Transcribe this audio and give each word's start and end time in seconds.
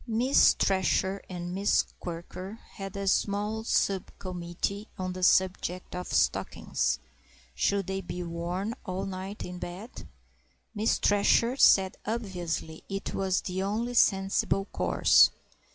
Miss 0.07 0.53
Thresher 0.55 1.21
and 1.29 1.53
Miss 1.53 1.83
Quirker 1.99 2.57
had 2.71 2.97
a 2.97 3.07
small 3.07 3.63
sub 3.63 4.09
committee 4.17 4.87
on 4.97 5.13
the 5.13 5.21
subject 5.21 5.95
of 5.95 6.07
stockings—should 6.07 7.85
they 7.85 8.01
be 8.01 8.23
worn 8.23 8.73
all 8.83 9.05
night 9.05 9.45
in 9.45 9.59
bed? 9.59 10.07
Miss 10.73 10.97
Thresher 10.97 11.55
said 11.55 11.97
obviously 12.03 12.83
it 12.89 13.13
was 13.13 13.41
the 13.41 13.61
only 13.61 13.93
sensible 13.93 14.65
course. 14.65 15.29